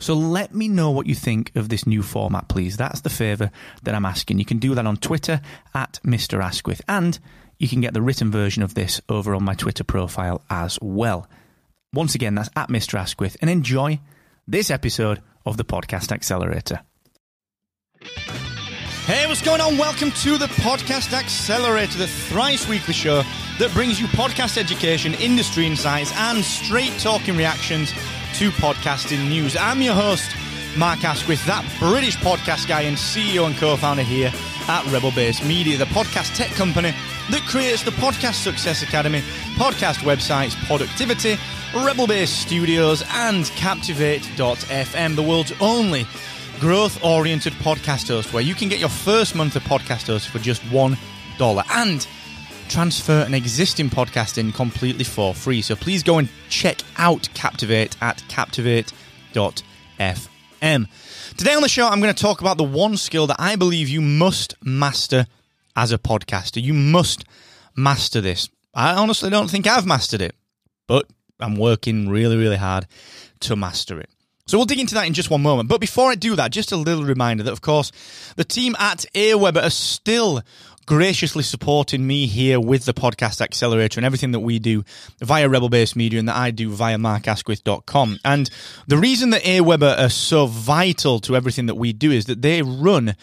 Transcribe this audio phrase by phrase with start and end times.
[0.00, 2.78] So let me know what you think of this new format, please.
[2.78, 3.50] That's the favour
[3.82, 4.38] that I'm asking.
[4.38, 5.42] You can do that on Twitter
[5.74, 6.42] at Mr.
[6.42, 7.18] Asquith, and
[7.58, 11.28] you can get the written version of this over on my Twitter profile as well.
[11.92, 12.98] Once again, that's at Mr.
[12.98, 14.00] Asquith, and enjoy
[14.48, 16.80] this episode of the Podcast Accelerator.
[19.04, 19.76] Hey, what's going on?
[19.76, 23.22] Welcome to the Podcast Accelerator, the thrice weekly show
[23.58, 27.92] that brings you podcast education, industry insights, and straight talking reactions
[28.34, 29.56] to podcasting news.
[29.56, 30.30] I'm your host,
[30.76, 34.32] Mark Asquith, that British podcast guy and CEO and co founder here
[34.68, 36.92] at Rebel Base Media, the podcast tech company
[37.30, 39.20] that creates the Podcast Success Academy,
[39.56, 41.38] podcast websites, Poductivity,
[41.84, 46.06] Rebel Base Studios, and Captivate.fm, the world's only
[46.60, 50.38] growth oriented podcast host where you can get your first month of podcast host for
[50.38, 50.96] just $1
[51.70, 52.06] and
[52.70, 55.60] transfer an existing podcast in completely for free.
[55.60, 60.88] So please go and check out Captivate at captivate.fm.
[61.36, 63.88] Today on the show, I'm going to talk about the one skill that I believe
[63.88, 65.26] you must master
[65.74, 66.62] as a podcaster.
[66.62, 67.24] You must
[67.76, 68.48] master this.
[68.72, 70.36] I honestly don't think I've mastered it,
[70.86, 71.06] but
[71.40, 72.86] I'm working really, really hard
[73.40, 74.10] to master it.
[74.46, 75.68] So we'll dig into that in just one moment.
[75.68, 77.92] But before I do that, just a little reminder that, of course,
[78.34, 80.42] the team at AWeber are still
[80.90, 84.82] graciously supporting me here with the podcast accelerator and everything that we do
[85.20, 88.18] via Rebel Base Media and that I do via markasquith.com.
[88.24, 88.50] And
[88.88, 92.62] the reason that AWeber are so vital to everything that we do is that they
[92.62, 93.14] run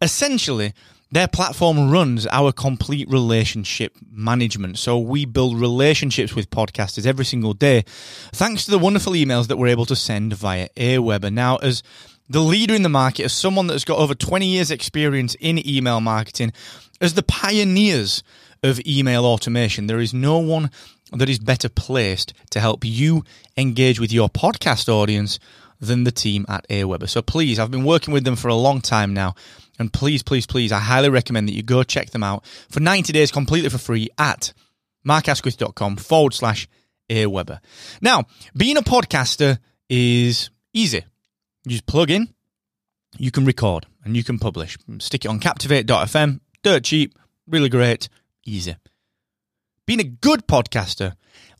[0.00, 0.72] essentially
[1.12, 4.78] their platform runs our complete relationship management.
[4.78, 7.84] So we build relationships with podcasters every single day,
[8.32, 11.32] thanks to the wonderful emails that we're able to send via AWeber.
[11.32, 11.84] Now, as
[12.32, 16.00] the leader in the market, as someone that's got over 20 years experience in email
[16.00, 16.52] marketing,
[17.00, 18.22] as the pioneers
[18.62, 20.70] of email automation, there is no one
[21.12, 23.22] that is better placed to help you
[23.58, 25.38] engage with your podcast audience
[25.78, 27.06] than the team at AWeber.
[27.06, 29.34] So please, I've been working with them for a long time now.
[29.78, 33.12] And please, please, please, I highly recommend that you go check them out for 90
[33.12, 34.54] days completely for free at
[35.06, 36.66] markasquith.com forward slash
[37.10, 37.58] AWeber.
[38.00, 38.24] Now,
[38.56, 39.58] being a podcaster
[39.90, 41.04] is easy.
[41.64, 42.28] You just plug in,
[43.18, 44.76] you can record, and you can publish.
[44.98, 48.08] Stick it on captivate.fm, dirt cheap, really great,
[48.44, 48.76] easy.
[49.86, 51.14] Being a good podcaster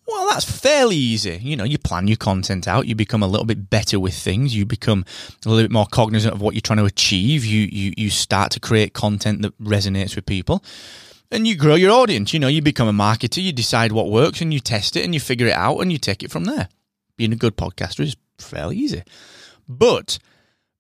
[0.07, 1.39] well, that's fairly easy.
[1.43, 4.55] You know, you plan your content out, you become a little bit better with things,
[4.55, 5.05] you become
[5.47, 8.51] a little bit more cognizant of what you're trying to achieve, you you you start
[8.53, 10.65] to create content that resonates with people.
[11.31, 12.35] And you grow your audience.
[12.35, 15.15] You know, you become a marketer, you decide what works and you test it and
[15.15, 16.69] you figure it out and you take it from there.
[17.17, 19.03] Being a good podcaster is fairly easy.
[19.69, 20.19] But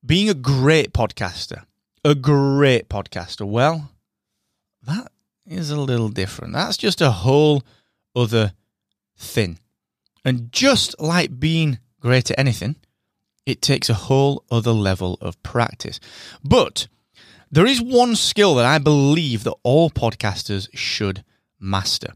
[0.04, 1.65] being a great podcaster,
[2.04, 3.91] a great podcaster, well,
[4.84, 5.12] that
[5.47, 6.53] is a little different.
[6.53, 7.62] That's just a whole
[8.15, 8.53] other
[9.16, 9.59] thing.
[10.25, 12.76] And just like being great at anything,
[13.47, 15.99] it takes a whole other level of practice.
[16.44, 16.87] But
[17.50, 21.25] there is one skill that I believe that all podcasters should
[21.60, 22.14] master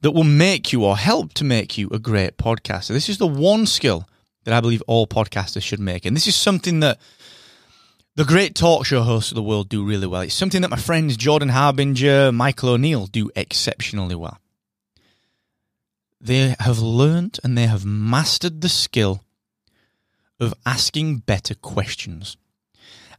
[0.00, 2.88] that will make you or help to make you a great podcaster.
[2.88, 4.06] This is the one skill
[4.44, 6.04] that I believe all podcasters should make.
[6.04, 6.98] And this is something that
[8.16, 10.20] the great talk show hosts of the world do really well.
[10.22, 14.38] It's something that my friends Jordan Harbinger, Michael O'Neal do exceptionally well.
[16.20, 19.24] They have learned and they have mastered the skill
[20.40, 22.36] of asking better questions.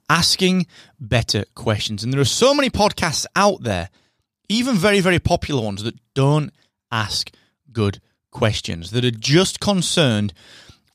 [0.10, 0.66] Asking
[1.00, 2.04] better questions.
[2.04, 3.90] And there are so many podcasts out there,
[4.48, 6.54] even very, very popular ones, that don't
[6.92, 7.32] ask
[7.72, 8.00] good
[8.32, 10.34] questions, that are just concerned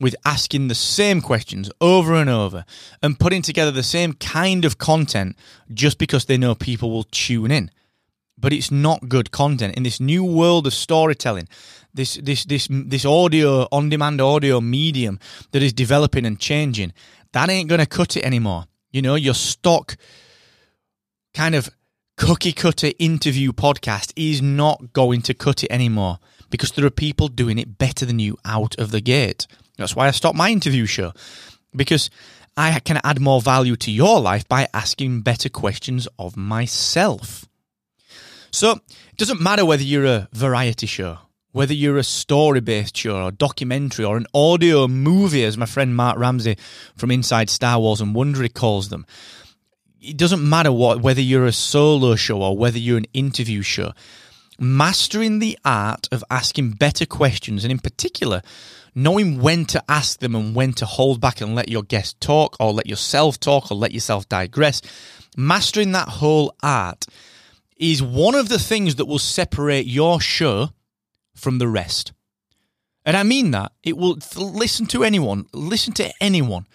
[0.01, 2.65] with asking the same questions over and over
[3.01, 5.37] and putting together the same kind of content
[5.73, 7.71] just because they know people will tune in.
[8.37, 9.75] But it's not good content.
[9.77, 11.47] In this new world of storytelling,
[11.93, 15.19] this this this this audio on demand audio medium
[15.51, 16.93] that is developing and changing
[17.33, 19.97] that ain't going to cut it anymore you know your stock
[21.33, 21.69] kind of
[22.17, 26.19] cookie cutter interview podcast is not going to cut it anymore
[26.51, 29.47] because there are people doing it better than you out of the gate.
[29.77, 31.13] That's why I stopped my interview show
[31.75, 32.09] because
[32.57, 37.45] I can add more value to your life by asking better questions of myself.
[38.51, 41.19] So it doesn't matter whether you're a variety show,
[41.53, 45.95] whether you're a story based show or documentary or an audio movie, as my friend
[45.95, 46.57] Mark Ramsey
[46.95, 49.05] from Inside Star Wars and Wondery calls them.
[50.01, 53.93] It doesn't matter what whether you're a solo show or whether you're an interview show.
[54.63, 58.43] Mastering the art of asking better questions, and in particular,
[58.93, 62.57] knowing when to ask them and when to hold back and let your guest talk
[62.59, 64.79] or let yourself talk or let yourself digress,
[65.35, 67.07] mastering that whole art
[67.75, 70.69] is one of the things that will separate your show
[71.33, 72.13] from the rest.
[73.03, 73.71] And I mean that.
[73.81, 76.67] It will listen to anyone, listen to anyone.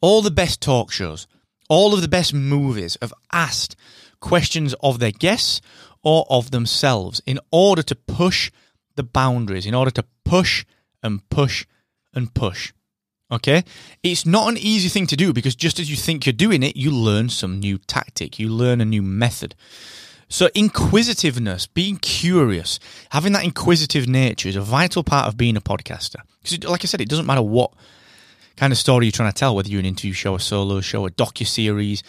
[0.00, 1.26] All the best talk shows,
[1.68, 3.76] all of the best movies have asked
[4.20, 5.60] questions of their guests
[6.02, 8.50] or of themselves in order to push
[8.96, 10.64] the boundaries, in order to push
[11.02, 11.66] and push
[12.14, 12.72] and push.
[13.30, 13.64] Okay?
[14.02, 16.76] It's not an easy thing to do because just as you think you're doing it,
[16.76, 19.54] you learn some new tactic, you learn a new method.
[20.30, 22.78] So, inquisitiveness, being curious,
[23.10, 26.16] having that inquisitive nature is a vital part of being a podcaster.
[26.42, 27.72] Because, like I said, it doesn't matter what
[28.56, 31.06] kind of story you're trying to tell, whether you're an interview show, a solo show,
[31.06, 32.02] a docu series.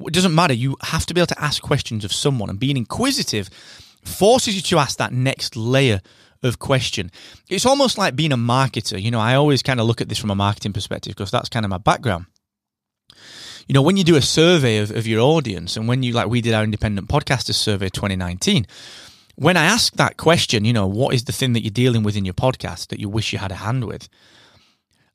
[0.00, 0.54] It doesn't matter.
[0.54, 3.50] You have to be able to ask questions of someone, and being inquisitive
[4.04, 6.00] forces you to ask that next layer
[6.42, 7.10] of question.
[7.48, 9.00] It's almost like being a marketer.
[9.00, 11.48] You know, I always kind of look at this from a marketing perspective because that's
[11.48, 12.26] kind of my background
[13.68, 16.28] you know, when you do a survey of, of your audience and when you, like
[16.28, 18.66] we did our independent podcasters survey 2019,
[19.36, 22.16] when I ask that question, you know, what is the thing that you're dealing with
[22.16, 24.08] in your podcast that you wish you had a hand with?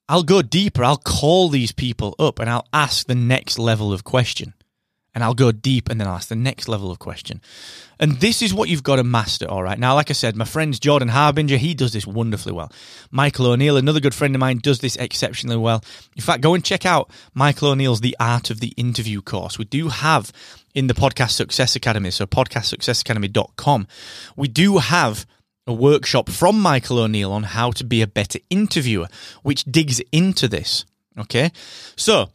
[0.07, 0.83] I'll go deeper.
[0.83, 4.53] I'll call these people up and I'll ask the next level of question
[5.15, 7.42] and I'll go deep and then I'll ask the next level of question.
[8.00, 9.77] And this is what you've got to master, all right?
[9.77, 12.71] Now, like I said, my friend Jordan Harbinger, he does this wonderfully well.
[13.12, 15.83] Michael O'Neal, another good friend of mine, does this exceptionally well.
[16.15, 19.57] In fact, go and check out Michael O'Neal's The Art of the Interview course.
[19.57, 20.31] We do have
[20.74, 23.88] in the Podcast Success Academy, so podcastsuccessacademy.com,
[24.36, 25.27] we do have
[25.65, 29.07] a workshop from Michael O'Neal on how to be a better interviewer,
[29.44, 30.86] which digs into this.
[31.18, 31.51] Okay?
[31.95, 32.30] So,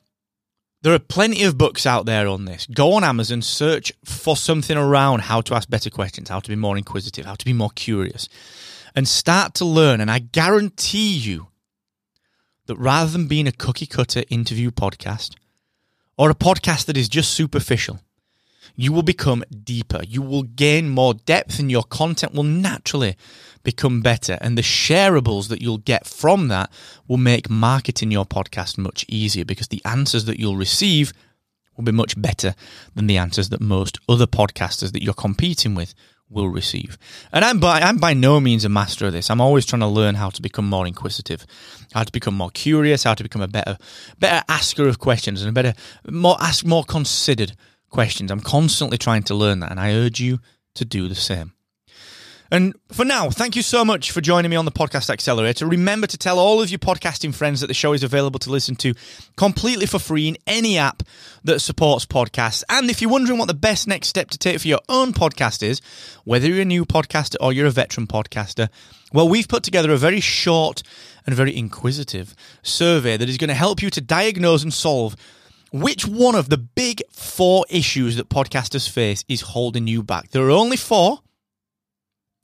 [0.83, 2.67] there are plenty of books out there on this.
[2.67, 6.57] Go on Amazon, search for something around how to ask better questions, how to be
[6.57, 8.29] more inquisitive, how to be more curious,
[8.95, 10.01] and start to learn.
[10.01, 11.49] And I guarantee you
[12.67, 15.35] that rather than being a cookie cutter interview podcast
[16.17, 18.01] or a podcast that is just superficial,
[18.77, 20.03] you will become deeper.
[20.07, 23.17] You will gain more depth, and your content will naturally
[23.63, 24.39] become better.
[24.41, 26.71] And the shareables that you'll get from that
[27.07, 31.13] will make marketing your podcast much easier because the answers that you'll receive
[31.77, 32.55] will be much better
[32.95, 35.95] than the answers that most other podcasters that you're competing with
[36.31, 36.99] will receive.
[37.33, 39.31] And I'm by I'm by no means a master of this.
[39.31, 41.47] I'm always trying to learn how to become more inquisitive,
[41.95, 43.79] how to become more curious, how to become a better
[44.19, 45.75] better asker of questions and a better
[46.11, 47.55] more ask more considered
[47.91, 48.31] questions.
[48.31, 50.41] I'm constantly trying to learn that, and I urge you
[50.75, 51.53] to do the same.
[52.51, 55.67] And for now, thank you so much for joining me on the Podcast Accelerator.
[55.67, 58.75] Remember to tell all of your podcasting friends that the show is available to listen
[58.77, 58.95] to
[59.37, 61.03] completely for free in any app
[61.45, 62.65] that supports podcasts.
[62.71, 65.63] And if you're wondering what the best next step to take for your own podcast
[65.63, 65.83] is,
[66.25, 68.71] whether you're a new podcaster or you're a veteran podcaster,
[69.13, 70.83] well, we've put together a very short
[71.27, 75.17] and very inquisitive survey that is going to help you to diagnose and solve
[75.73, 80.31] which one of the big four issues that podcasters face is holding you back?
[80.31, 81.21] There are only four,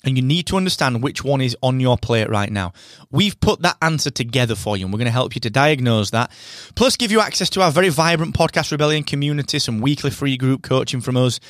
[0.04, 2.73] and you need to understand which one is on your plate right now.
[3.11, 6.11] We've put that answer together for you, and we're going to help you to diagnose
[6.11, 6.31] that.
[6.75, 10.62] Plus, give you access to our very vibrant Podcast Rebellion community, some weekly free group
[10.62, 11.40] coaching from us.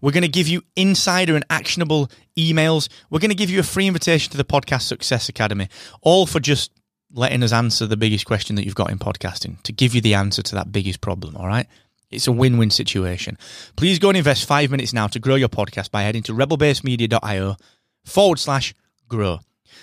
[0.00, 2.88] We're going to give you insider and actionable emails.
[3.08, 5.68] We're going to give you a free invitation to the Podcast Success Academy,
[6.02, 6.70] all for just
[7.12, 10.14] letting us answer the biggest question that you've got in podcasting, to give you the
[10.14, 11.66] answer to that biggest problem, all right?
[12.10, 13.36] It's a win win situation.
[13.76, 17.56] Please go and invest five minutes now to grow your podcast by heading to rebelbasemedia.io
[18.04, 18.74] forward slash
[19.08, 19.40] grow.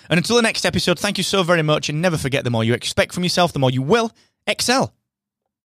[0.08, 1.88] And until the next episode, thank you so very much.
[1.88, 4.10] And never forget the more you expect from yourself, the more you will
[4.46, 4.94] excel.